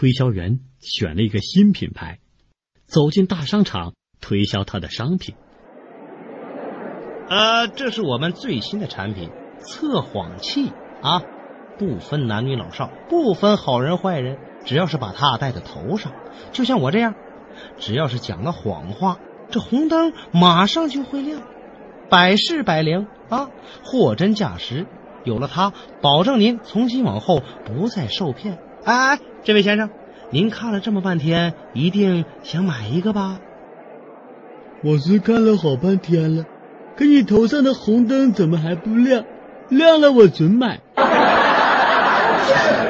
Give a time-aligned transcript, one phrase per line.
[0.00, 2.20] 推销员选了一个新品牌，
[2.86, 3.92] 走进大商场
[4.22, 5.34] 推销他的商品。
[7.28, 9.28] 呃，这是我们最新的产品——
[9.60, 11.20] 测谎器啊，
[11.78, 16.14] 不分男女老少，不分好人坏人，只要是把它戴在头上，
[16.50, 17.14] 就像我这样，
[17.76, 19.18] 只要是讲了谎话，
[19.50, 21.42] 这红灯马上就会亮，
[22.08, 23.50] 百试百灵啊，
[23.84, 24.86] 货真价实。
[25.24, 28.56] 有了它，保证您从今往后不再受骗。
[28.84, 29.90] 哎哎，这位先生，
[30.30, 33.38] 您看了这么半天，一定想买一个吧？
[34.82, 36.46] 我是看了好半天了，
[36.96, 39.24] 可你头上的红灯怎么还不亮？
[39.68, 40.80] 亮了我准买。